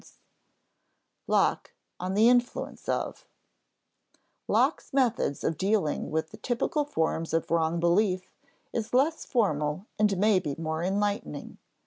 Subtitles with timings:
[0.01, 0.19] [Sidenote:
[1.27, 3.27] Locke on the influence of]
[4.47, 8.33] Locke's method of dealing with typical forms of wrong belief
[8.73, 11.59] is less formal and may be more enlightening.